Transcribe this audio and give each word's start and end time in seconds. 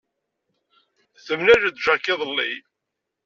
Temlal-d 1.25 1.75
Jack 1.83 2.05
iḍelli. 2.13 2.51